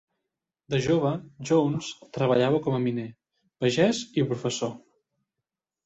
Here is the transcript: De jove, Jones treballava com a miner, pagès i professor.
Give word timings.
De 0.73 0.79
jove, 0.85 1.11
Jones 1.51 1.91
treballava 2.19 2.63
com 2.67 2.81
a 2.81 2.83
miner, 2.89 3.07
pagès 3.65 4.05
i 4.23 4.29
professor. 4.33 4.77